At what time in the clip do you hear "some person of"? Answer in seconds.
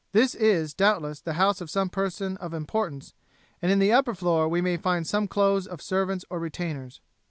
1.69-2.55